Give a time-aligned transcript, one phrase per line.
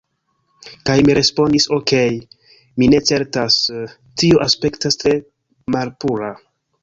[0.89, 2.15] Kaj mi respondis, "Okej
[2.83, 3.59] mi ne certas...
[4.21, 5.13] tio aspektas tre
[5.77, 6.35] malpura..."